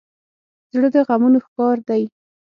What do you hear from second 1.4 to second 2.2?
ښکار دی.